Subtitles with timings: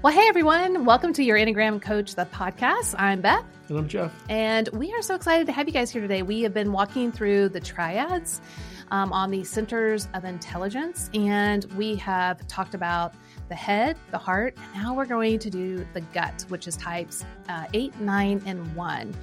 [0.00, 2.94] Well, hey everyone, welcome to your Enneagram Coach, the podcast.
[2.98, 3.44] I'm Beth.
[3.68, 4.12] And I'm Jeff.
[4.28, 6.22] And we are so excited to have you guys here today.
[6.22, 8.40] We have been walking through the triads
[8.92, 13.12] um, on the centers of intelligence, and we have talked about
[13.48, 17.24] the head, the heart, and now we're going to do the gut, which is types
[17.48, 19.14] uh, 8, 9, and 1.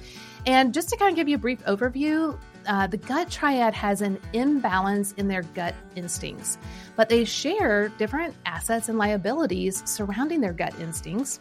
[0.44, 4.00] And just to kind of give you a brief overview, uh, the gut triad has
[4.02, 6.58] an imbalance in their gut instincts,
[6.96, 11.40] but they share different assets and liabilities surrounding their gut instincts.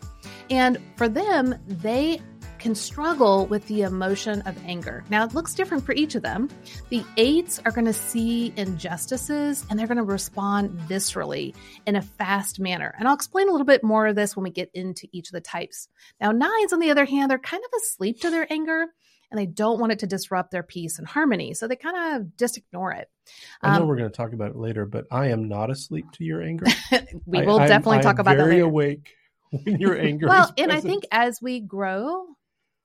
[0.49, 2.21] And for them, they
[2.65, 5.03] can struggle with the emotion of anger.
[5.11, 6.49] Now, it looks different for each of them.
[6.89, 11.53] The eights are going to see injustices and they're going to respond viscerally
[11.85, 12.95] in a fast manner.
[12.97, 15.33] And I'll explain a little bit more of this when we get into each of
[15.33, 15.87] the types.
[16.19, 18.87] Now, nines, on the other hand, they're kind of asleep to their anger
[19.31, 21.53] and they don't want it to disrupt their peace and harmony.
[21.53, 23.09] So they kind of just ignore it.
[23.61, 26.05] I know um, we're going to talk about it later, but I am not asleep
[26.13, 26.65] to your anger.
[27.25, 28.43] we will I, definitely I'm, talk about that.
[28.43, 29.13] Very awake
[29.51, 30.27] when your anger.
[30.27, 32.27] well, and I think as we grow,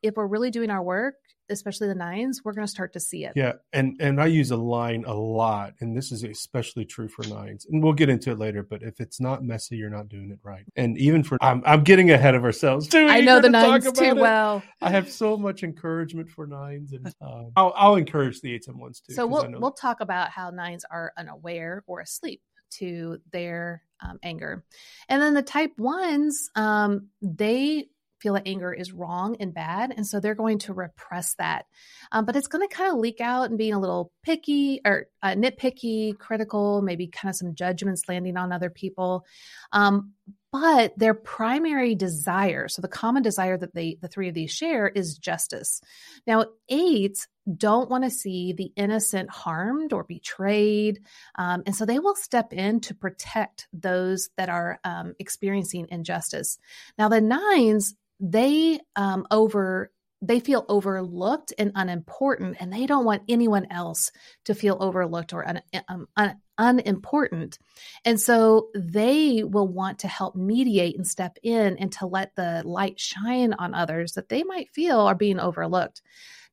[0.02, 1.14] if we're really doing our work,
[1.50, 3.32] especially the nines, we're going to start to see it.
[3.34, 7.26] Yeah, and and I use a line a lot, and this is especially true for
[7.28, 7.66] nines.
[7.68, 8.62] And we'll get into it later.
[8.62, 10.64] But if it's not messy, you're not doing it right.
[10.76, 13.06] And even for I'm I'm getting ahead of ourselves too.
[13.08, 14.16] I know the nines too it.
[14.16, 14.62] well.
[14.80, 18.78] I have so much encouragement for nines, and um, I'll, I'll encourage the eights and
[18.78, 19.14] ones too.
[19.14, 22.40] So we'll we'll talk about how nines are unaware or asleep
[22.78, 24.64] to their um, anger,
[25.08, 27.88] and then the type ones, um, they
[28.20, 29.92] feel that anger is wrong and bad.
[29.96, 31.66] And so they're going to repress that.
[32.12, 35.06] Um, but it's going to kind of leak out and being a little picky or
[35.22, 39.24] uh, nitpicky, critical, maybe kind of some judgments landing on other people.
[39.72, 40.12] Um,
[40.52, 44.88] but their primary desire, so the common desire that they, the three of these share
[44.88, 45.80] is justice.
[46.26, 51.00] Now, eights don't want to see the innocent harmed or betrayed.
[51.36, 56.58] Um, and so they will step in to protect those that are um, experiencing injustice.
[56.98, 59.90] Now, the nines, they um, over
[60.22, 64.12] they feel overlooked and unimportant and they don't want anyone else
[64.44, 67.58] to feel overlooked or un, um, un, unimportant.
[68.04, 72.62] And so they will want to help mediate and step in and to let the
[72.64, 76.02] light shine on others that they might feel are being overlooked.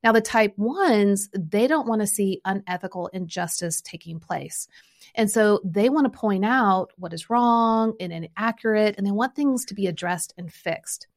[0.03, 4.67] Now the type ones they don't want to see unethical injustice taking place.
[5.13, 9.35] And so they want to point out what is wrong and inaccurate and they want
[9.35, 11.07] things to be addressed and fixed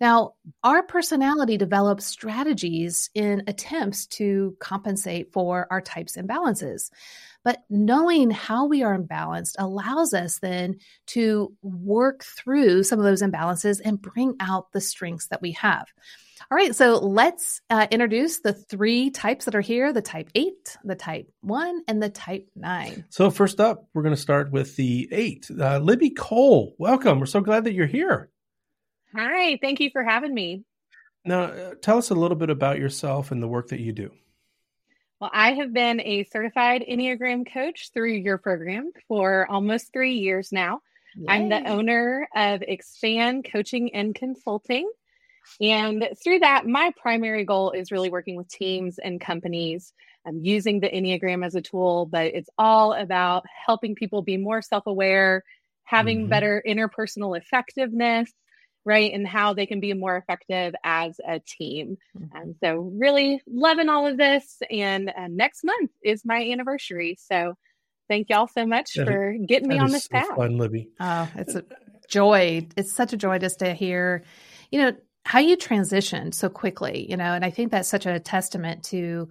[0.00, 6.90] now, our personality develops strategies in attempts to compensate for our types imbalances.
[7.44, 13.22] But knowing how we are imbalanced allows us then to work through some of those
[13.22, 15.86] imbalances and bring out the strengths that we have.
[16.50, 20.76] All right, so let's uh, introduce the three types that are here the type 8,
[20.84, 23.04] the type 1, and the type 9.
[23.10, 25.50] So, first up, we're going to start with the 8.
[25.58, 27.18] Uh, Libby Cole, welcome.
[27.18, 28.30] We're so glad that you're here.
[29.16, 30.62] Hi, thank you for having me.
[31.24, 34.10] Now, uh, tell us a little bit about yourself and the work that you do.
[35.20, 40.52] Well, I have been a certified Enneagram coach through your program for almost three years
[40.52, 40.82] now.
[41.16, 41.24] Yay.
[41.28, 44.90] I'm the owner of Expand Coaching and Consulting.
[45.62, 49.94] And through that, my primary goal is really working with teams and companies.
[50.26, 54.60] I'm using the Enneagram as a tool, but it's all about helping people be more
[54.60, 55.42] self aware,
[55.84, 56.28] having mm-hmm.
[56.28, 58.30] better interpersonal effectiveness,
[58.86, 59.12] right?
[59.12, 61.98] And how they can be more effective as a team.
[62.16, 62.36] Mm-hmm.
[62.36, 64.62] And so, really loving all of this.
[64.70, 67.18] And uh, next month is my anniversary.
[67.20, 67.54] So,
[68.08, 70.36] thank y'all so much that for getting me on this so path.
[70.36, 70.88] Fun, Libby.
[71.00, 71.64] Oh, it's a
[72.08, 72.66] joy.
[72.76, 74.22] It's such a joy just to hear,
[74.70, 74.92] you know,
[75.24, 79.28] how you transitioned so quickly, you know, and I think that's such a testament to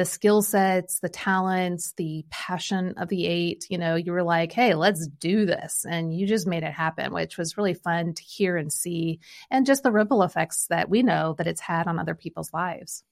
[0.00, 3.66] the skill sets, the talents, the passion of the eight.
[3.68, 5.84] You know, you were like, hey, let's do this.
[5.86, 9.20] And you just made it happen, which was really fun to hear and see.
[9.50, 13.04] And just the ripple effects that we know that it's had on other people's lives.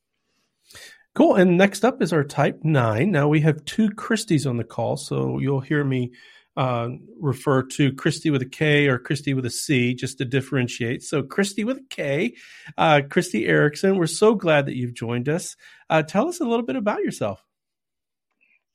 [1.15, 1.35] Cool.
[1.35, 3.11] And next up is our type nine.
[3.11, 4.97] Now we have two Christies on the call.
[4.97, 6.13] So you'll hear me
[6.59, 6.89] uh,
[7.21, 11.05] refer to Christy with a K or Christy with a C just to differentiate.
[11.05, 12.35] So, Christy with a K,
[12.77, 15.55] uh, Kristi Erickson, we're so glad that you've joined us.
[15.89, 17.45] Uh, tell us a little bit about yourself.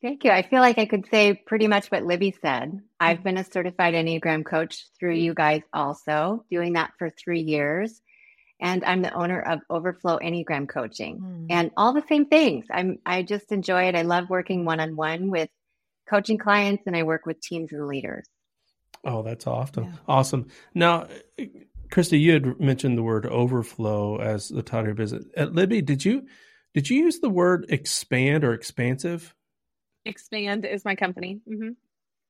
[0.01, 0.31] Thank you.
[0.31, 2.79] I feel like I could say pretty much what Libby said.
[3.01, 8.01] I've been a certified Enneagram coach through you guys also, doing that for three years.
[8.61, 11.47] And I'm the owner of Overflow Enneagram Coaching mm.
[11.49, 12.65] and all the same things.
[12.71, 13.95] I'm I just enjoy it.
[13.95, 15.49] I love working one on one with
[16.09, 18.27] coaching clients and I work with teams and leaders.
[19.05, 19.85] Oh, that's awesome.
[19.85, 19.91] Yeah.
[20.07, 20.47] Awesome.
[20.73, 21.07] Now,
[21.91, 25.25] Christy, you had mentioned the word overflow as the title of your business.
[25.35, 26.27] At Libby, did you
[26.73, 29.35] did you use the word expand or expansive?
[30.05, 31.41] Expand is my company.
[31.47, 31.71] Mm-hmm.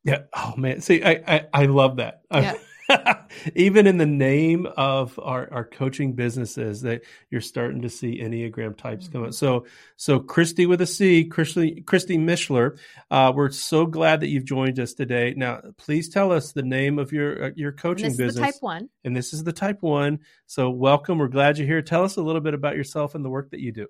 [0.03, 0.23] Yeah.
[0.33, 0.81] Oh man.
[0.81, 2.21] See, I I, I love that.
[2.31, 2.55] Yeah.
[3.55, 8.77] even in the name of our, our coaching businesses that you're starting to see enneagram
[8.77, 12.77] types come up so so christy with a c christy christy mishler
[13.11, 15.33] uh, we're so glad that you've joined us today.
[15.35, 18.17] Now please tell us the name of your uh, your coaching business.
[18.17, 18.89] this business is the type one.
[19.03, 20.19] And this is the type one.
[20.47, 21.17] So welcome.
[21.17, 21.81] We're glad you're here.
[21.81, 23.87] Tell us a little bit about yourself and the work that you do.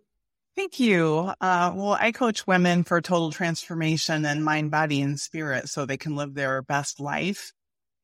[0.56, 1.32] Thank you.
[1.42, 5.98] Uh, well, I coach women for total transformation and mind, body, and spirit so they
[5.98, 7.54] can live their best life.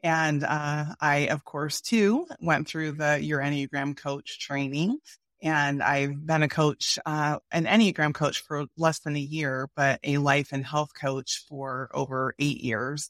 [0.01, 4.99] And uh, I, of course, too, went through the Your Enneagram Coach training.
[5.41, 9.99] And I've been a coach, uh, an Enneagram coach for less than a year, but
[10.03, 13.09] a life and health coach for over eight years.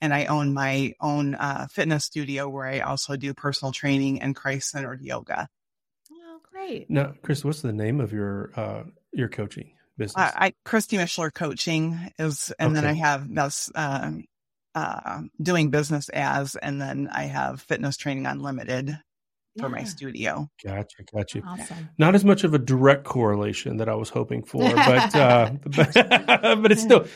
[0.00, 4.34] And I own my own uh, fitness studio where I also do personal training and
[4.34, 5.48] Christ centered yoga.
[6.12, 6.88] Oh, Great.
[6.88, 8.82] Now, Chris, what's the name of your uh,
[9.12, 10.16] your coaching business?
[10.16, 12.80] Uh, I Christy Mishler Coaching is, and okay.
[12.80, 14.12] then I have that's uh,
[14.78, 19.62] uh, doing business as, and then I have Fitness Training Unlimited yeah.
[19.62, 20.48] for my studio.
[20.64, 21.42] Gotcha, gotcha.
[21.46, 21.90] Awesome.
[21.98, 25.94] Not as much of a direct correlation that I was hoping for, but uh, but,
[25.94, 27.06] but it's still.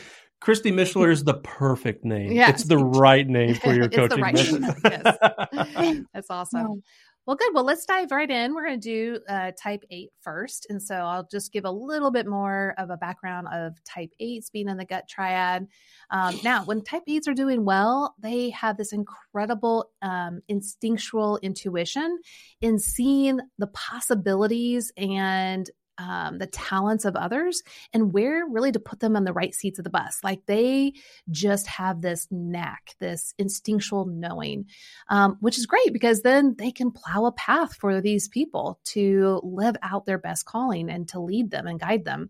[0.41, 2.33] Christy Mishler is the perfect name.
[2.33, 2.49] Yeah.
[2.49, 4.75] It's the right name for your coaching right business.
[4.83, 6.03] yes.
[6.13, 6.83] That's awesome.
[7.25, 7.53] Well, good.
[7.53, 8.53] Well, let's dive right in.
[8.53, 10.67] We're going to do uh, type 8 first.
[10.69, 14.51] And so I'll just give a little bit more of a background of type 8s
[14.51, 15.67] being in the gut triad.
[16.09, 22.19] Um, now, when type 8s are doing well, they have this incredible um, instinctual intuition
[22.59, 27.61] in seeing the possibilities and um, the talents of others
[27.93, 30.19] and where really to put them on the right seats of the bus.
[30.23, 30.93] Like they
[31.29, 34.65] just have this knack, this instinctual knowing,
[35.09, 39.39] um, which is great because then they can plow a path for these people to
[39.43, 42.29] live out their best calling and to lead them and guide them.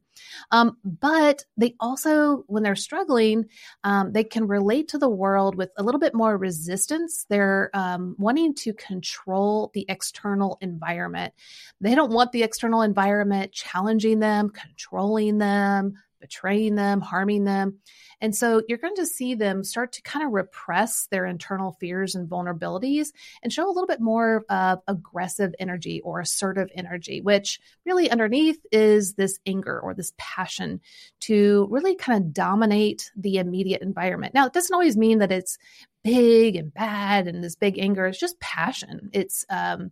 [0.51, 3.45] Um, but they also, when they're struggling,
[3.83, 7.25] um, they can relate to the world with a little bit more resistance.
[7.29, 11.33] They're um, wanting to control the external environment.
[11.81, 17.79] They don't want the external environment challenging them, controlling them, betraying them, harming them.
[18.21, 22.15] And so you're going to see them start to kind of repress their internal fears
[22.15, 23.07] and vulnerabilities
[23.43, 28.65] and show a little bit more of aggressive energy or assertive energy, which really underneath
[28.71, 30.79] is this anger or this passion
[31.19, 34.33] to really kind of dominate the immediate environment.
[34.33, 35.57] Now, it doesn't always mean that it's
[36.05, 38.05] big and bad and this big anger.
[38.05, 39.09] It's just passion.
[39.11, 39.91] It's, um,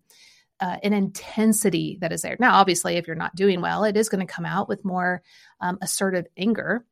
[0.61, 2.37] uh, an intensity that is there.
[2.39, 5.23] Now, obviously, if you're not doing well, it is going to come out with more
[5.59, 6.85] um, assertive anger.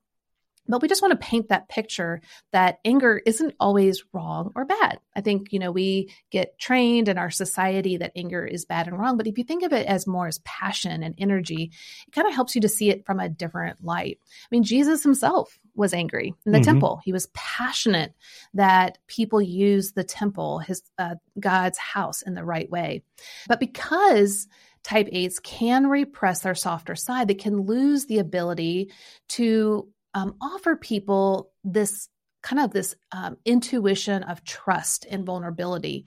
[0.70, 2.22] But we just want to paint that picture
[2.52, 5.00] that anger isn't always wrong or bad.
[5.16, 8.98] I think, you know, we get trained in our society that anger is bad and
[8.98, 9.18] wrong.
[9.18, 11.72] But if you think of it as more as passion and energy,
[12.08, 14.20] it kind of helps you to see it from a different light.
[14.22, 16.66] I mean, Jesus himself was angry in the mm-hmm.
[16.66, 17.02] temple.
[17.04, 18.14] He was passionate
[18.54, 23.04] that people use the temple, his uh, God's house, in the right way.
[23.48, 24.48] But because
[24.84, 28.92] type 8s can repress their softer side, they can lose the ability
[29.30, 32.10] to um, offer people this
[32.42, 36.06] kind of this um, intuition of trust and vulnerability.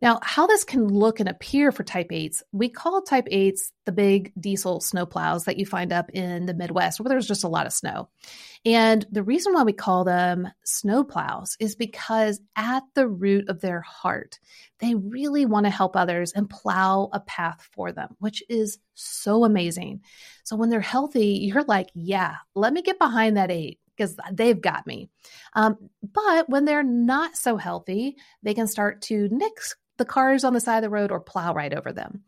[0.00, 3.90] Now, how this can look and appear for type 8s, we call type 8s the
[3.90, 7.66] big diesel snowplows that you find up in the Midwest where there's just a lot
[7.66, 8.08] of snow.
[8.64, 13.80] And the reason why we call them snowplows is because at the root of their
[13.80, 14.38] heart,
[14.78, 19.44] they really want to help others and plow a path for them, which is so
[19.44, 20.02] amazing.
[20.44, 24.60] So when they're healthy, you're like, yeah, let me get behind that eight because they've
[24.60, 25.10] got me.
[25.54, 30.54] Um, but when they're not so healthy, they can start to nix the cars on
[30.54, 32.22] the side of the road or plow right over them.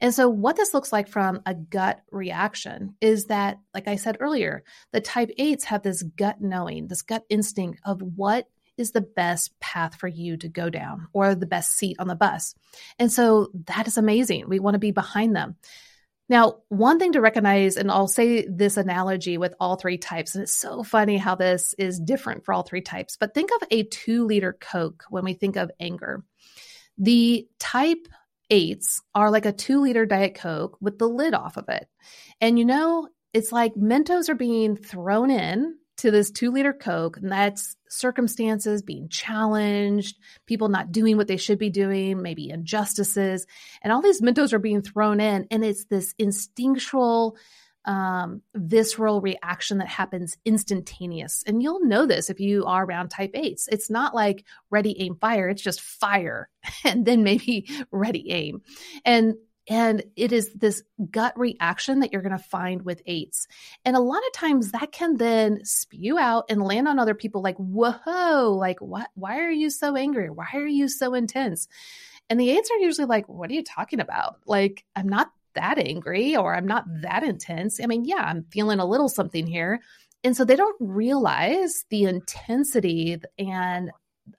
[0.00, 4.18] And so, what this looks like from a gut reaction is that, like I said
[4.20, 9.00] earlier, the type 8s have this gut knowing, this gut instinct of what is the
[9.00, 12.54] best path for you to go down or the best seat on the bus.
[12.98, 14.48] And so, that is amazing.
[14.48, 15.56] We want to be behind them.
[16.28, 20.42] Now, one thing to recognize, and I'll say this analogy with all three types, and
[20.42, 23.84] it's so funny how this is different for all three types, but think of a
[23.84, 26.24] two liter Coke when we think of anger.
[26.98, 28.08] The type
[28.50, 31.88] eights are like a two liter Diet Coke with the lid off of it.
[32.40, 37.16] And you know, it's like Mentos are being thrown in to this two liter Coke,
[37.16, 43.46] and that's circumstances being challenged, people not doing what they should be doing, maybe injustices,
[43.82, 45.46] and all these Mentos are being thrown in.
[45.50, 47.36] And it's this instinctual
[47.86, 51.42] um, visceral reaction that happens instantaneous.
[51.46, 53.68] And you'll know this if you are around type 8s.
[53.68, 55.48] It's not like ready, aim, fire.
[55.48, 56.48] It's just fire
[56.84, 58.62] and then maybe ready, aim.
[59.04, 59.36] And
[59.68, 63.46] And it is this gut reaction that you're going to find with eights.
[63.84, 67.42] And a lot of times that can then spew out and land on other people
[67.42, 69.08] like, whoa, like, what?
[69.14, 70.30] Why are you so angry?
[70.30, 71.66] Why are you so intense?
[72.28, 74.36] And the eights are usually like, what are you talking about?
[74.46, 77.80] Like, I'm not that angry or I'm not that intense.
[77.82, 79.80] I mean, yeah, I'm feeling a little something here.
[80.24, 83.90] And so they don't realize the intensity and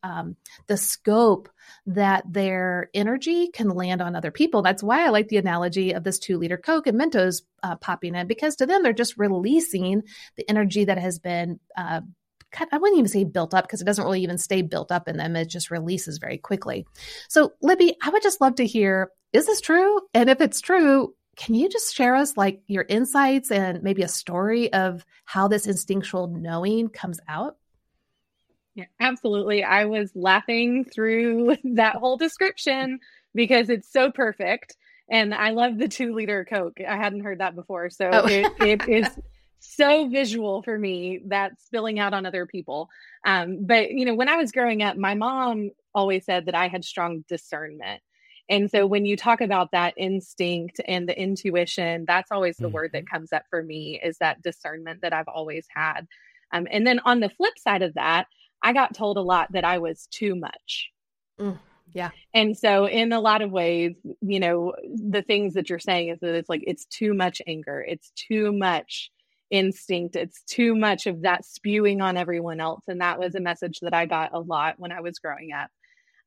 [0.03, 0.35] um,
[0.67, 1.49] the scope
[1.85, 4.61] that their energy can land on other people.
[4.61, 8.15] That's why I like the analogy of this two liter Coke and Mentos uh, popping
[8.15, 10.03] in, because to them, they're just releasing
[10.35, 11.59] the energy that has been.
[11.75, 12.01] Uh,
[12.71, 15.17] I wouldn't even say built up because it doesn't really even stay built up in
[15.17, 15.35] them.
[15.35, 16.85] It just releases very quickly.
[17.27, 20.01] So, Libby, I would just love to hear is this true?
[20.13, 24.07] And if it's true, can you just share us like your insights and maybe a
[24.07, 27.57] story of how this instinctual knowing comes out?
[28.73, 29.63] Yeah, absolutely.
[29.63, 32.99] I was laughing through that whole description
[33.33, 34.75] because it's so perfect.
[35.09, 36.79] And I love the two liter Coke.
[36.87, 37.89] I hadn't heard that before.
[37.89, 38.27] So oh.
[38.27, 39.07] it, it is
[39.59, 42.89] so visual for me that spilling out on other people.
[43.25, 46.67] Um, but, you know, when I was growing up, my mom always said that I
[46.67, 48.01] had strong discernment.
[48.49, 52.73] And so when you talk about that instinct and the intuition, that's always the mm-hmm.
[52.73, 53.15] word that mm-hmm.
[53.15, 56.07] comes up for me is that discernment that I've always had.
[56.53, 58.27] Um, and then on the flip side of that,
[58.63, 60.89] I got told a lot that I was too much.
[61.39, 61.59] Mm,
[61.93, 62.09] yeah.
[62.33, 66.19] And so, in a lot of ways, you know, the things that you're saying is
[66.21, 69.11] that it's like it's too much anger, it's too much
[69.49, 72.83] instinct, it's too much of that spewing on everyone else.
[72.87, 75.69] And that was a message that I got a lot when I was growing up.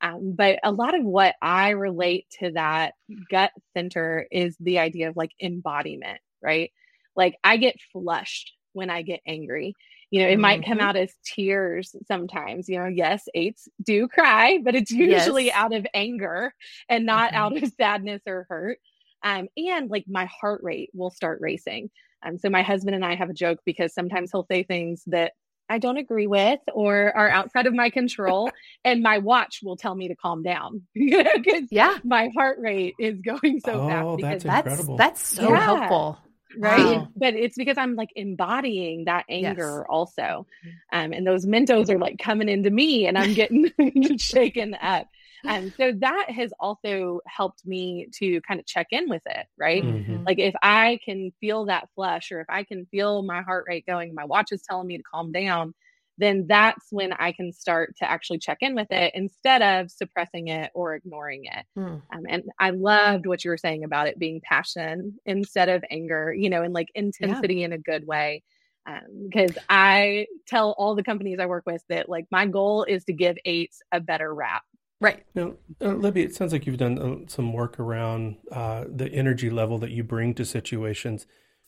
[0.00, 2.94] Um, but a lot of what I relate to that
[3.30, 6.72] gut center is the idea of like embodiment, right?
[7.14, 9.74] Like I get flushed when I get angry
[10.10, 10.42] you know it mm-hmm.
[10.42, 10.88] might come mm-hmm.
[10.88, 15.56] out as tears sometimes you know yes eights do cry but it's usually yes.
[15.56, 16.52] out of anger
[16.88, 17.42] and not mm-hmm.
[17.42, 18.78] out of sadness or hurt
[19.22, 21.90] um, and like my heart rate will start racing
[22.22, 25.32] um, so my husband and i have a joke because sometimes he'll say things that
[25.70, 28.50] I don't agree with or are outside of my control.
[28.84, 30.82] and my watch will tell me to calm down.
[30.94, 31.98] yeah.
[32.04, 34.16] My heart rate is going so oh, fast.
[34.16, 34.96] Because that's incredible.
[34.96, 35.60] That's, that's so yeah.
[35.60, 36.18] helpful
[36.58, 37.08] right wow.
[37.14, 39.86] but it's because i'm like embodying that anger yes.
[39.88, 40.46] also
[40.92, 43.70] um, and those mentos are like coming into me and i'm getting
[44.18, 45.06] shaken up
[45.44, 49.82] and so that has also helped me to kind of check in with it right
[49.82, 50.24] mm-hmm.
[50.24, 53.86] like if i can feel that flush or if i can feel my heart rate
[53.86, 55.74] going my watch is telling me to calm down
[56.20, 60.48] then that's when I can start to actually check in with it instead of suppressing
[60.48, 61.64] it or ignoring it.
[61.78, 62.02] Mm.
[62.12, 66.32] Um, and I loved what you were saying about it being passion instead of anger,
[66.32, 67.66] you know, and like intensity yeah.
[67.66, 68.42] in a good way.
[68.84, 73.04] Because um, I tell all the companies I work with that like my goal is
[73.04, 74.62] to give eights a better rap.
[75.00, 75.24] Right.
[75.34, 79.48] Now, uh, Libby, it sounds like you've done uh, some work around uh, the energy
[79.48, 81.26] level that you bring to situations.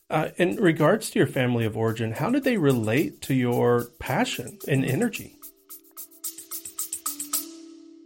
[0.09, 4.59] Uh, in regards to your family of origin, how did they relate to your passion
[4.67, 5.39] and energy?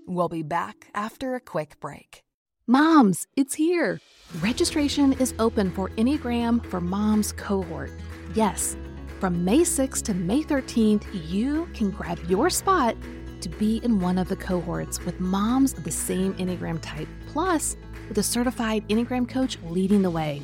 [0.06, 2.24] We'll be back after a quick break.
[2.66, 4.00] Moms, it's here.
[4.40, 7.92] Registration is open for Enneagram for Moms cohort.
[8.34, 8.78] Yes,
[9.20, 12.96] from May 6th to May 13th, you can grab your spot
[13.42, 17.78] to be in one of the cohorts with moms of the same Enneagram type, plus
[18.08, 20.42] with a certified Enneagram coach leading the way.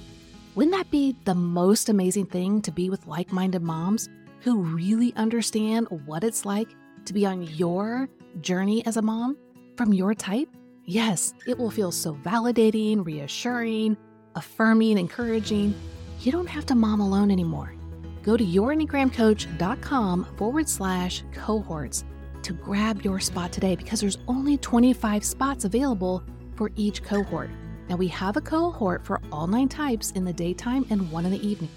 [0.56, 4.10] Wouldn't that be the most amazing thing to be with like minded moms
[4.42, 6.70] who really understand what it's like
[7.06, 8.08] to be on your
[8.42, 9.38] journey as a mom
[9.78, 10.50] from your type?
[10.86, 13.98] Yes, it will feel so validating, reassuring,
[14.36, 15.74] affirming, encouraging.
[16.20, 17.74] You don't have to mom alone anymore.
[18.22, 22.06] Go to yourenneagramcoach.com forward slash cohorts
[22.44, 26.24] to grab your spot today because there's only 25 spots available
[26.56, 27.50] for each cohort.
[27.90, 31.32] Now, we have a cohort for all nine types in the daytime and one in
[31.32, 31.72] the evening.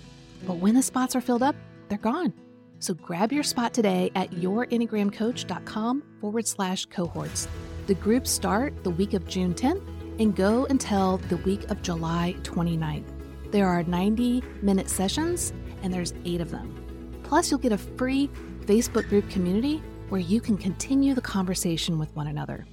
[0.46, 1.56] But when the spots are filled up,
[1.88, 2.32] they're gone.
[2.78, 7.48] So grab your spot today at yourenneagramcoach.com forward slash cohorts.
[7.86, 9.82] The groups start the week of June 10th
[10.20, 13.06] and go until the week of July 29th.
[13.50, 17.20] There are 90 minute sessions and there's eight of them.
[17.22, 18.28] Plus, you'll get a free
[18.66, 22.66] Facebook group community where you can continue the conversation with one another.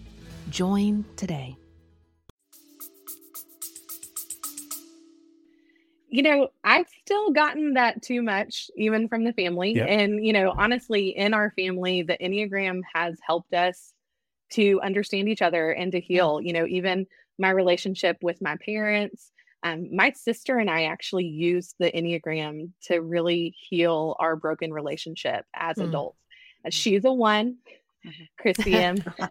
[0.50, 1.58] Join today.
[6.14, 9.74] you know, I've still gotten that too much, even from the family.
[9.74, 9.86] Yeah.
[9.86, 13.94] And, you know, honestly, in our family, the Enneagram has helped us
[14.52, 16.40] to understand each other and to heal.
[16.40, 17.08] You know, even
[17.40, 19.32] my relationship with my parents.
[19.64, 25.46] Um, my sister and I actually used the Enneagram to really heal our broken relationship
[25.56, 25.88] as mm.
[25.88, 26.20] adults.
[26.66, 27.58] Uh, she's a one,
[28.38, 28.98] Christy am.
[29.20, 29.30] um,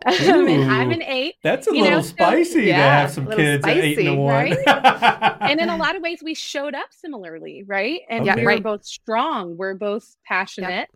[0.48, 1.34] and I'm an eight.
[1.42, 3.76] That's a You little know, so- spicy to Yeah, have some a little kids at
[3.76, 5.38] eight and a spicy, one.
[5.50, 8.00] And in a lot of ways, we showed up similarly, right?
[8.08, 8.58] And Yeah, we right.
[8.58, 9.56] were both strong.
[9.56, 10.88] We're both passionate.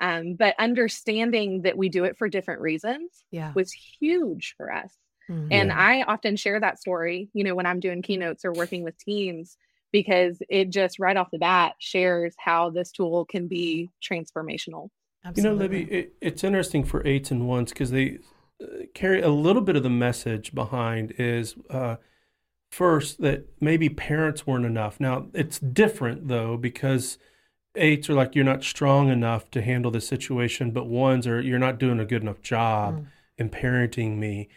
[0.00, 3.52] Um, but understanding that we do it for different reasons Yeah.
[3.54, 4.92] was huge for us.
[5.30, 5.48] Mhm.
[5.52, 5.78] And Yeah.
[5.78, 9.56] I often share that story, you know, when I'm doing keynotes or working with teams,
[9.92, 14.88] because it just right off the bat shares how this tool can be transformational.
[15.24, 15.78] You know, Absolutely.
[15.78, 18.18] Libby, it, it's interesting for eights and ones because they
[18.62, 21.96] uh, carry a little bit of the message behind is uh,
[22.70, 24.98] first that maybe parents weren't enough.
[24.98, 27.18] Now, it's different though because
[27.76, 31.58] eights are like, you're not strong enough to handle the situation, but ones are, you're
[31.58, 33.06] not doing a good enough job Mm.
[33.38, 34.48] in parenting me.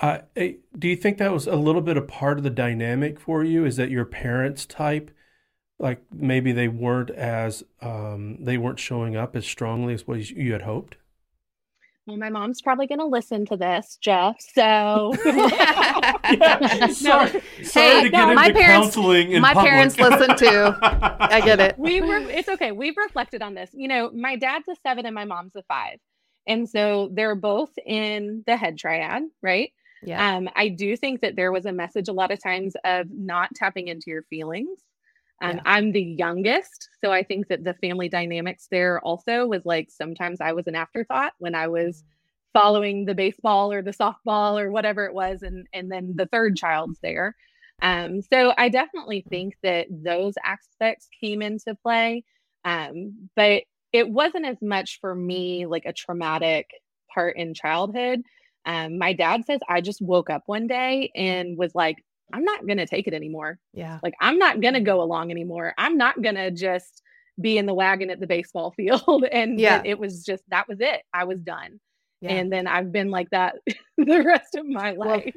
[0.00, 3.20] Uh, eh, do you think that was a little bit a part of the dynamic
[3.20, 3.64] for you?
[3.64, 5.10] Is that your parents' type?
[5.78, 10.52] Like maybe they weren't as um, they weren't showing up as strongly as what you
[10.52, 10.96] had hoped.
[12.06, 14.36] Well, my mom's probably going to listen to this, Jeff.
[14.38, 16.16] So, Yeah,
[16.88, 19.70] sorry, sorry Hey, to get no, into my parents- counseling in my public.
[19.70, 20.74] parents listen too.
[20.82, 21.78] I get it.
[21.78, 25.14] we were it's okay we've reflected on this you know my dad's a seven and
[25.14, 25.98] my mom's a five
[26.46, 29.70] and so they're both in the head triad right
[30.02, 30.36] Yeah.
[30.36, 33.50] um i do think that there was a message a lot of times of not
[33.54, 34.78] tapping into your feelings
[35.42, 35.62] um, Yeah.
[35.66, 40.40] i'm the youngest so i think that the family dynamics there also was like sometimes
[40.40, 42.04] i was an afterthought when i was
[42.52, 46.56] following the baseball or the softball or whatever it was and and then the third
[46.56, 47.34] child's there
[47.82, 52.24] um, so I definitely think that those aspects came into play.
[52.64, 56.66] Um, but it wasn't as much for me like a traumatic
[57.12, 58.22] part in childhood.
[58.66, 61.96] Um, my dad says I just woke up one day and was like,
[62.34, 63.58] I'm not going to take it anymore.
[63.72, 63.98] yeah.
[64.02, 65.72] Like, I'm not going to go along anymore.
[65.78, 67.00] I'm not going to just
[67.40, 69.24] be in the wagon at the baseball field.
[69.30, 69.78] and Yeah.
[69.78, 71.02] that it was just, that was it.
[71.12, 71.80] I was done.
[72.20, 72.32] Yeah.
[72.32, 73.56] And then I've been like that
[73.98, 75.34] the rest of my Well, life.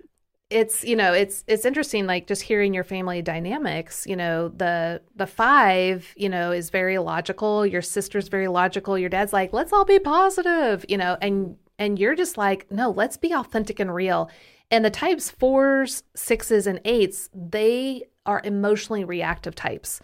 [0.50, 5.02] it's you know it's it's interesting like just hearing your family dynamics you know the
[5.16, 9.74] the five you know is very logical your sister's very logical your dad's like let's
[9.74, 13.94] all be positive you know and and you're just like no let's be authentic and
[13.94, 14.30] real
[14.72, 20.02] and the types fours sixes and eights they are emotionally reactive types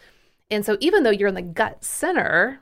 [0.50, 2.60] and so even though you're in the gut center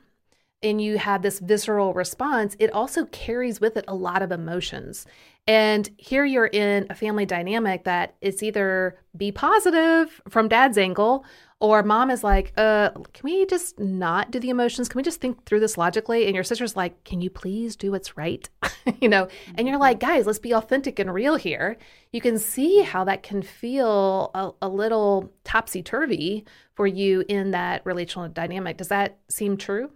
[0.62, 5.06] and you have this visceral response, it also carries with it a lot of emotions.
[5.46, 11.24] And here you're in a family dynamic that it's either be positive from dad's angle,
[11.62, 14.88] or mom is like, uh, can we just not do the emotions?
[14.88, 16.26] Can we just think through this logically?
[16.26, 18.50] And your sister's like, can you please do what's right?
[19.00, 21.76] you know, and you're like, guys, let's be authentic and real here.
[22.10, 26.44] You can see how that can feel a, a little topsy turvy
[26.74, 28.76] for you in that relational dynamic.
[28.76, 29.92] Does that seem true?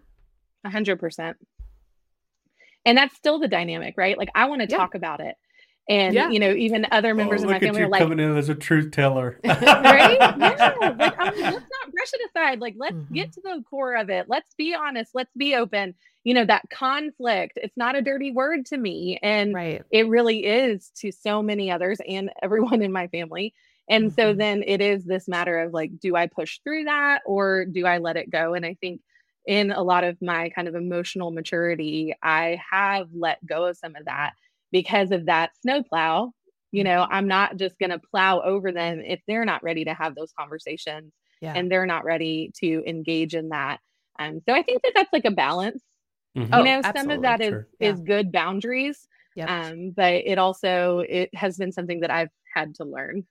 [0.64, 1.36] A hundred percent.
[2.84, 4.16] And that's still the dynamic, right?
[4.16, 4.76] Like I want to Yeah.
[4.76, 5.34] talk about it.
[5.88, 6.30] And Yeah.
[6.30, 8.18] you know, even other members oh, of my look at family you are like, coming
[8.18, 9.40] in as a truth teller.
[9.44, 10.18] right?
[10.36, 10.72] Yeah.
[10.98, 12.60] Like, I'm like, let's not brush it aside.
[12.60, 13.14] Like, let's Mhm.
[13.14, 14.26] get to the core of it.
[14.28, 15.14] Let's be honest.
[15.14, 15.94] Let's be open.
[16.24, 19.18] You know, that conflict, it's not a dirty word to me.
[19.22, 19.82] And Right.
[19.90, 23.54] it really is to so many others and everyone in my family.
[23.88, 24.38] And so Mhm.
[24.38, 27.98] then it is this matter of like, do I push through that or do I
[27.98, 28.54] let it go?
[28.54, 29.00] And I think
[29.46, 33.94] in a lot of my kind of emotional maturity, I have let go of some
[33.94, 34.32] of that
[34.72, 36.32] because of that snowplow.
[36.72, 39.94] You know, I'm not just going to plow over them if they're not ready to
[39.94, 41.54] have those conversations Yeah.
[41.54, 43.78] and they're not ready to engage in that.
[44.18, 45.82] Um, so I think that that's like a balance.
[46.36, 46.50] Mhm.
[46.52, 47.68] Oh, you know, some of that is sure.
[47.80, 49.48] is good boundaries, Yep.
[49.48, 53.26] um, but it also it has been something that I've had to learn.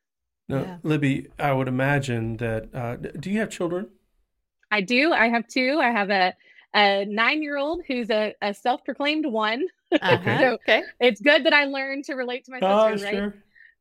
[0.50, 0.78] Now, Yeah.
[0.84, 2.74] Libby, I would imagine that.
[2.74, 3.89] Uh, do you have children?
[4.71, 5.12] I do.
[5.13, 5.80] I have two.
[5.82, 6.34] I have a
[6.74, 9.65] a nine year old who's a, a self proclaimed one.
[9.91, 10.39] Uh-huh.
[10.39, 10.84] So okay.
[11.00, 13.13] it's good that I learned to relate to my Oh, sister, right?
[13.15, 13.34] sure.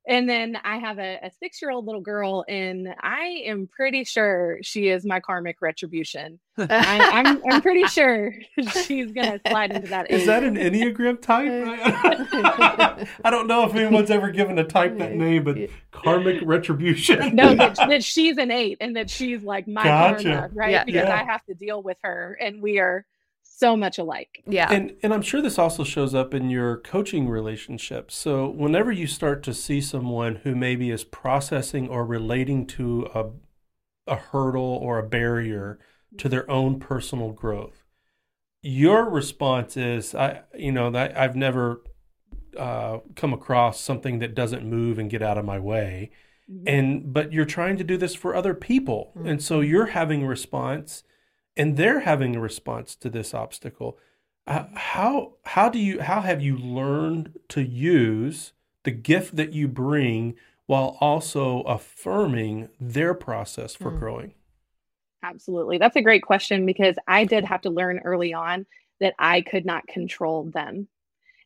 [0.07, 4.05] And then I have a, a six year old little girl, and I am pretty
[4.05, 6.39] sure she is my karmic retribution.
[6.59, 6.67] I,
[7.25, 8.35] I'm I'm pretty sure
[8.85, 10.11] she's gonna slide into that.
[10.11, 10.27] Is age.
[10.27, 11.51] that an Enneagram type?
[13.25, 15.57] I don't know if anyone's ever given a type that name, but
[15.91, 17.35] karmic retribution.
[17.35, 20.23] no that, that she's an eight and that she's like my Gotcha.
[20.29, 20.71] karma, right?
[20.73, 20.85] Yeah.
[20.85, 21.15] because Yeah.
[21.21, 23.07] I have to deal with her, and we are
[23.57, 24.43] so much alike.
[24.47, 24.71] Yeah.
[24.71, 28.15] And and I'm sure this also shows up in your coaching relationships.
[28.15, 33.27] So whenever you start to see someone who maybe is processing or relating to a
[34.07, 35.79] a hurdle or a barrier
[36.19, 37.85] to their own personal growth,
[38.61, 41.83] your response is, I you know that I've never
[42.59, 46.11] uh, come across something that doesn't move and get out of my way,
[46.67, 50.27] and but you're trying to do this for other people, and so you're having a
[50.27, 51.05] response,
[51.57, 53.99] and they're having a response to this obstacle.
[54.47, 58.53] uh, how how do you how have you learned to use
[58.85, 60.35] the gift that you bring
[60.67, 63.99] while also affirming their process for mm.
[63.99, 64.35] growing?
[65.23, 65.79] Absolutely.
[65.79, 68.67] That's a great question because I did have to learn early on
[69.01, 70.89] that I could not control them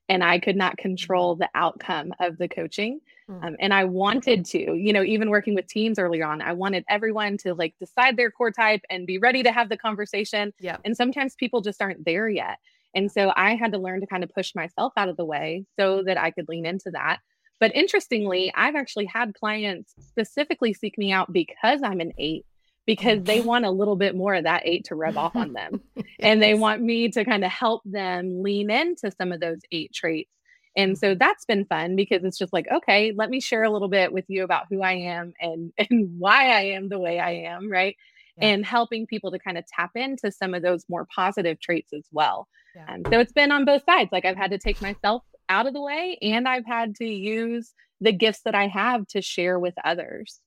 [0.08, 3.00] and I could not control the outcome of the coaching.
[3.30, 3.44] Mm.
[3.44, 6.84] Um, and I wanted to, you know, even working with teams earlier on, I wanted
[6.88, 10.52] everyone to like decide their core type and be ready to have the conversation.
[10.60, 10.78] Yeah.
[10.84, 12.58] And sometimes people just aren't there yet.
[12.94, 15.66] And so I had to learn to kind of push myself out of the way
[15.78, 17.18] so that I could lean into that.
[17.60, 22.46] But interestingly, I've actually had clients specifically seek me out because I'm an eight
[22.88, 25.82] because they want a little bit more of that eight to rub off on them.
[25.94, 26.06] yes.
[26.20, 29.92] And they want me to kind of help them lean into some of those eight
[29.92, 30.30] traits.
[30.74, 33.90] And so that's been fun because it's just like, okay, let me share a little
[33.90, 37.32] bit with you about who I am and and why I am the way I
[37.32, 37.94] am, right?
[38.38, 38.48] Yeah.
[38.48, 42.06] And helping people to kind of tap into some of those more positive traits as
[42.10, 42.48] well.
[42.74, 42.86] Yeah.
[42.88, 44.08] Um, so it's been on both sides.
[44.12, 47.74] Like I've had to take myself out of the way and I've had to use
[48.00, 50.40] the gifts that I have to share with others.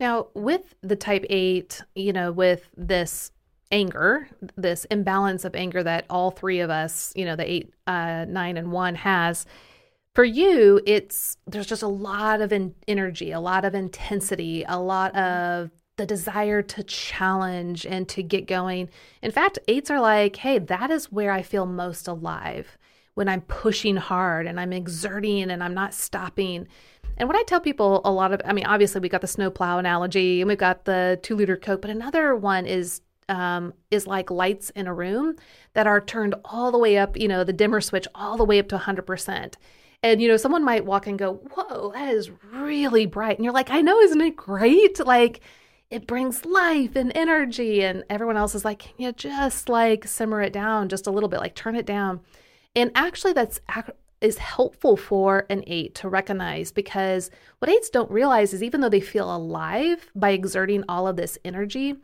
[0.00, 3.30] Now, with the type 8, you know, with this
[3.70, 8.24] anger, this imbalance of anger that all three of us, you know, the 8, uh,
[8.28, 9.46] 9 and 1 has,
[10.14, 14.78] for you, it's there's just a lot of in- energy, a lot of intensity, a
[14.78, 18.88] lot of the desire to challenge and to get going.
[19.22, 22.78] In fact, eights are like, hey, that is where I feel most alive
[23.14, 26.66] when I'm pushing hard and I'm exerting and I'm not stopping.
[27.16, 29.78] And what I tell people a lot of, I mean, obviously we got the snowplow
[29.78, 34.30] analogy and we've got the two liter Coke, but another one is um, is like
[34.30, 35.36] lights in a room
[35.72, 38.58] that are turned all the way up, you know, the dimmer switch all the way
[38.58, 39.54] up to 100%.
[40.02, 43.38] And, you know, someone might walk and go, Whoa, that is really bright.
[43.38, 45.04] And you're like, I know, isn't it great?
[45.04, 45.40] Like,
[45.90, 47.82] it brings life and energy.
[47.82, 51.30] And everyone else is like, Can you just like simmer it down just a little
[51.30, 52.20] bit, like turn it down?
[52.76, 53.60] And actually, that's
[54.24, 58.88] is helpful for an eight to recognize because what eights don't realize is even though
[58.88, 61.94] they feel alive by exerting all of this energy,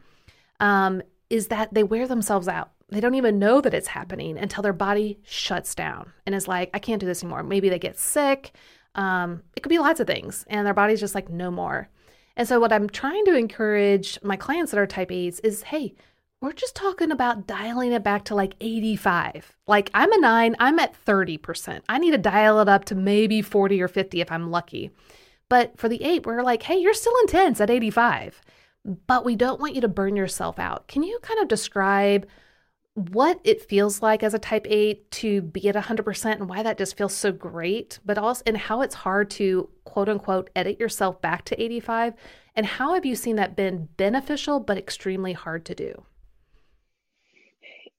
[0.61, 2.73] um, is that they wear themselves out.
[2.91, 6.71] They don't even know that it's happening until their body shuts down and is like,
[6.75, 7.43] I can't do this anymore.
[7.43, 8.53] Maybe they get sick.
[8.95, 10.45] Um, it could be lots of things.
[10.49, 11.89] And their body's just like, no more.
[12.37, 15.95] And so, what I'm trying to encourage my clients that are type 8s is hey,
[16.41, 19.57] we're just talking about dialing it back to like 85.
[19.67, 21.83] Like I'm a nine, I'm at 30%.
[21.89, 24.91] I need to dial it up to maybe 40 or 50 if I'm lucky.
[25.51, 28.41] But for the eight, we're like, hey, you're still intense at 85,
[29.07, 30.87] but we don't want you to burn yourself out.
[30.89, 32.27] Can you kind of describe
[32.95, 36.79] what it feels like as a type 8 to be at 100% and why that
[36.79, 41.21] just feels so great, but also and how it's hard to quote unquote edit yourself
[41.21, 42.15] back to 85
[42.57, 46.05] and how have you seen that been beneficial but extremely hard to do?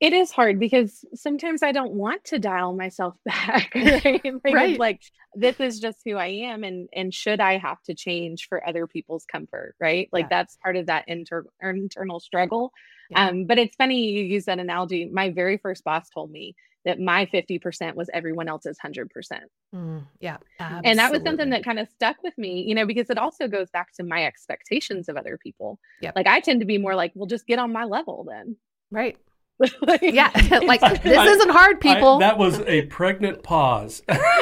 [0.02, 3.72] It is hard because sometimes I don't want to dial myself back.
[3.76, 4.26] Right.
[4.44, 4.80] like, right.
[4.80, 5.02] like
[5.36, 8.88] this is just who I am and and should I have to change for other
[8.88, 10.10] people's comfort, right?
[10.12, 10.30] Like yeah.
[10.40, 12.74] that's part of that inter- internal struggle.
[13.12, 13.28] Yeah.
[13.28, 15.06] Um, but it's funny you use that analogy.
[15.06, 19.08] My very first boss told me that my 50% was everyone else's 100%.
[19.76, 20.38] Mm, yeah.
[20.60, 20.90] Absolutely.
[20.90, 23.48] And that was something that kind of stuck with me, you know, because it also
[23.48, 25.78] goes back to my expectations of other people.
[26.02, 26.12] Yeah.
[26.16, 28.56] Like I tend to be more like, well, just get on my level then.
[28.90, 29.16] Right.
[30.02, 30.32] Yeah,
[30.63, 32.15] like this I, isn't hard, people.
[32.15, 34.02] I, that was a pregnant pause.
[34.08, 34.34] like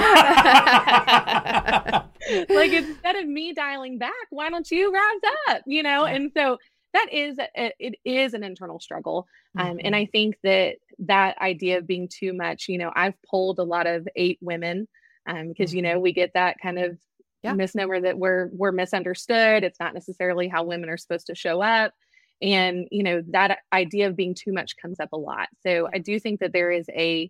[2.72, 5.62] instead of me dialing back, why don't you rise up?
[5.66, 6.58] You know, and so
[6.94, 9.28] that is a, it is an internal struggle,
[9.58, 9.78] um, mm-hmm.
[9.84, 12.68] and I think that that idea of being too much.
[12.68, 14.88] You know, I've pulled a lot of eight women
[15.28, 15.78] um, because mm-hmm.
[15.78, 16.04] you know mm-hmm.
[16.04, 16.98] we get that kind of
[17.44, 17.54] yeah.
[17.54, 19.64] misnomer that we're we're misunderstood.
[19.64, 21.94] It's not necessarily how women are supposed to show up
[22.42, 25.98] and you know that idea of being too much comes up a lot so i
[25.98, 27.30] do think that there is a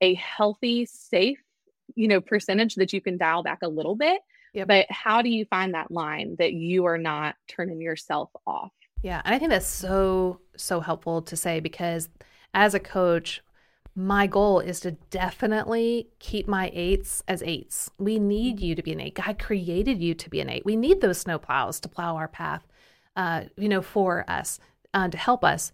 [0.00, 1.40] a healthy safe
[1.94, 4.20] you know percentage that you can dial back a little bit
[4.54, 4.66] yep.
[4.66, 9.22] but how do you find that line that you are not turning yourself off yeah
[9.24, 12.08] and i think that's so so helpful to say because
[12.54, 13.42] as a coach
[13.94, 17.90] my goal is to definitely keep my eights as eights.
[17.98, 18.64] We need mm-hmm.
[18.64, 19.16] you to be an eight.
[19.16, 20.64] God created you to be an eight.
[20.64, 22.64] We need those snowplows to plow our path
[23.18, 24.60] uh, you know, for us
[24.94, 25.72] uh, to help us.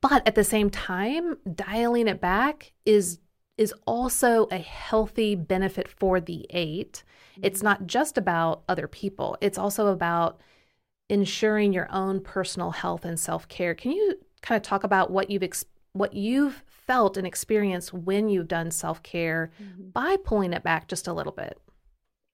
[0.00, 3.18] But at the same time, dialing it back is
[3.58, 7.04] is also a healthy benefit for the 8
[7.42, 9.36] It's not just about other people.
[9.42, 10.40] It's also about
[11.10, 13.74] ensuring your own personal health and self care.
[13.74, 18.28] Can you kind of talk about what you've ex- what you've felt and experienced when
[18.28, 19.90] you've done self care mm-hmm.
[19.90, 21.58] by pulling it back just a little bit?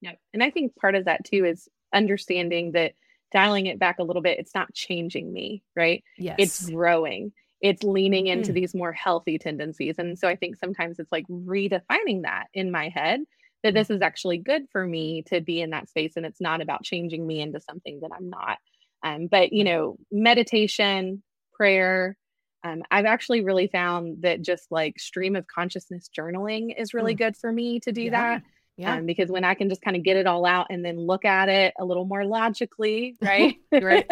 [0.01, 2.93] Yeah, and I think part of that too is understanding that
[3.33, 6.03] dialing it back a little bit, it's not changing me, right?
[6.17, 6.37] Yes.
[6.39, 7.33] It's growing.
[7.61, 8.55] it's leaning into mm.
[8.55, 9.97] these more healthy tendencies.
[9.99, 13.21] And so I think sometimes it's like redefining that in my head
[13.65, 16.61] that this is actually good for me to be in that space and it's not
[16.61, 18.59] about changing me into something that I'm not.
[19.03, 22.17] Um, but, you know, meditation, prayer,
[22.65, 27.19] um, I've actually really found that just like stream of consciousness journaling is really mm.
[27.19, 28.11] good for me to do yeah.
[28.11, 28.43] that.
[28.79, 28.95] Yeah.
[28.95, 31.25] Um, because when I can just kind of get it all out and then look
[31.25, 33.57] at it a little more logically, right?
[33.73, 34.09] right.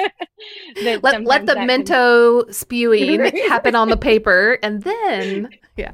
[0.82, 2.52] let let the Mento can...
[2.52, 5.92] spewing happen on the paper and then, yeah,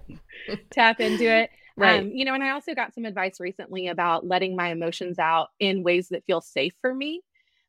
[0.71, 1.51] tap into it.
[1.77, 2.01] Right.
[2.01, 5.49] Um, you know, and I also got some advice recently about letting my emotions out
[5.59, 7.23] in ways that feel safe for me.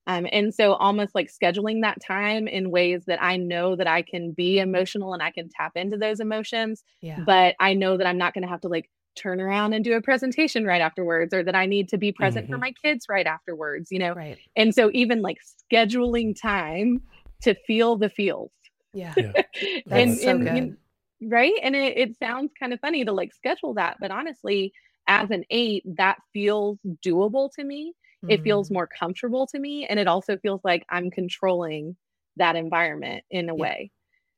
[0.08, 4.02] Um, and so almost like scheduling that time in ways that I know that I
[4.02, 6.84] can be emotional and I can tap into those emotions.
[7.02, 7.20] Yeah.
[7.26, 9.94] But I know that I'm not going to have to like turn around and do
[9.94, 12.54] a presentation right afterwards or that I need to be present mm-hmm.
[12.54, 14.14] for my kids right afterwards, you know?
[14.14, 14.38] Right.
[14.56, 15.40] And so even like
[15.72, 17.02] scheduling time
[17.44, 18.52] to feel the feels.
[18.94, 19.14] Yeah.
[19.18, 19.32] yeah.
[19.90, 20.78] and, so and, and,
[21.22, 21.54] right.
[21.62, 24.74] And it, it sounds kind of funny to like schedule that, but honestly,
[25.08, 27.94] as an eight, that feels doable to me.
[28.24, 28.32] Mm-hmm.
[28.32, 28.74] It feels mm.
[28.74, 29.86] more comfortable to me.
[29.86, 31.98] And it also feels like I'm controlling
[32.38, 33.62] that environment in a yeah.
[33.62, 33.92] way.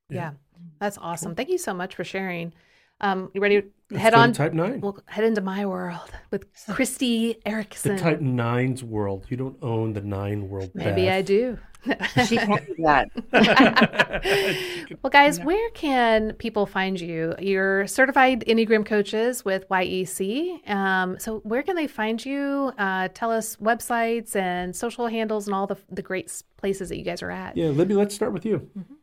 [0.10, 0.16] Yeah.
[0.18, 0.32] yeah.
[0.80, 1.36] That's awesome.
[1.36, 2.54] Thank you so much for sharing.
[3.06, 4.34] Um, you ready to head on?
[4.34, 4.82] Type nine.
[4.82, 7.96] We'll head into my world with Kristi Erickson.
[7.96, 9.28] The Type Nine's world.
[9.30, 10.72] You don't own the Nine world.
[10.74, 11.16] Maybe path.
[11.16, 11.60] I do.
[12.26, 13.12] she can do that.
[15.04, 17.36] well, guys, where can people find you?
[17.38, 20.68] You're certified Enneagram coaches with YEC.
[20.68, 22.72] Um, so, where can they find you?
[22.80, 27.04] Uh, tell us websites and social handles and all the the great places that you
[27.04, 27.56] guys are at.
[27.56, 28.68] Yeah, Libby, let's start with you.
[28.76, 28.94] Mm-hmm.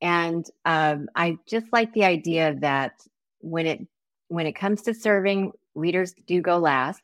[0.00, 2.92] And um, I just like the idea that
[3.40, 3.86] when it
[4.28, 7.02] when it comes to serving, leaders do go last.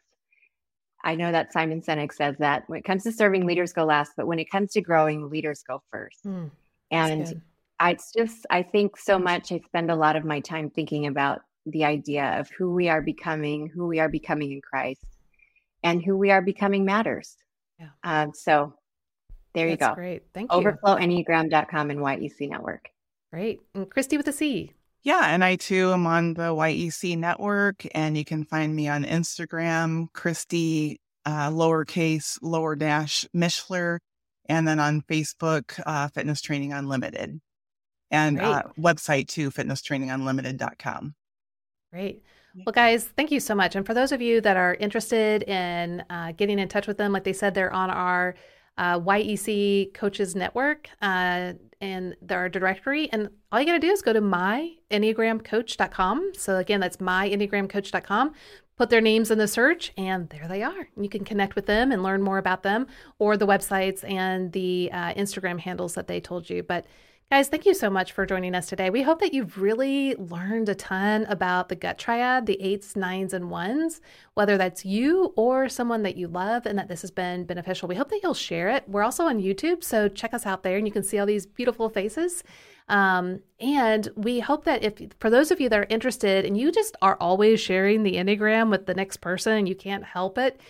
[1.04, 4.12] I know that Simon Sinek says that when it comes to serving, leaders go last,
[4.16, 6.24] but when it comes to growing, leaders go first.
[6.24, 6.50] Mm,
[6.90, 7.42] and
[7.82, 9.50] I, it's just, I think so much.
[9.50, 13.02] I spend a lot of my time thinking about the idea of who we are
[13.02, 15.04] becoming, who we are becoming in Christ,
[15.82, 17.36] and who we are becoming matters.
[17.80, 17.88] Yeah.
[18.04, 18.74] Um, so
[19.52, 19.94] there That's you go.
[19.96, 20.22] Great.
[20.32, 20.58] Thank you.
[20.58, 22.88] Overflowenneagram.com and YEC Network.
[23.32, 23.58] Great.
[23.74, 24.72] And Christy with a C.
[25.02, 29.02] Yeah, and I too am on the YEC network, and you can find me on
[29.02, 33.98] Instagram, Christy uh, lowercase lower dash Mishler,
[34.48, 37.40] and then on Facebook, uh, Fitness Training Unlimited
[38.12, 41.14] and uh, website too, fitnesstrainingunlimited.com.
[41.92, 42.22] Great.
[42.54, 43.76] Well, guys, thank you so much.
[43.76, 47.10] And for those of you that are interested in uh, getting in touch with them,
[47.12, 48.34] like they said, they're on our
[48.76, 53.10] uh, YEC Coaches Network uh, and their directory.
[53.10, 56.32] And all you got to do is go to myenneagramcoach.com.
[56.36, 58.34] So, again, that's myenneagramcoach.com.
[58.76, 60.88] Put their names in the search, and there they are.
[60.96, 62.86] You can connect with them and learn more about them
[63.18, 66.62] or the websites and the uh, Instagram handles that they told you.
[66.62, 66.86] But
[67.32, 68.90] Guys, thank you so much for joining us today.
[68.90, 73.32] We hope that you've really learned a ton about the gut triad, the eights, nines,
[73.32, 74.02] and ones,
[74.34, 77.88] whether that's you or someone that you love, and that this has been beneficial.
[77.88, 78.86] We hope that you'll share it.
[78.86, 81.46] We're also on YouTube, so check us out there and you can see all these
[81.46, 82.44] beautiful faces.
[82.90, 86.70] Um, and we hope that if, for those of you that are interested and you
[86.70, 90.60] just are always sharing the Enneagram with the next person and you can't help it,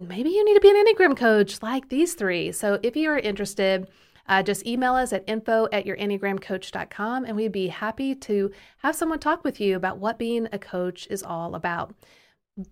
[0.00, 2.52] maybe you need to be an Enneagram coach like these three.
[2.52, 3.86] So if you are interested,
[4.28, 9.18] uh, just email us at info at yourenneagramcoach.com and we'd be happy to have someone
[9.18, 11.94] talk with you about what being a coach is all about.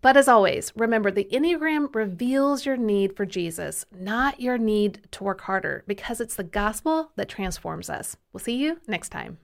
[0.01, 5.25] But as always, remember the Enneagram reveals your need for Jesus, not your need to
[5.25, 8.17] work harder, because it's the gospel that transforms us.
[8.33, 9.44] We'll see you next time.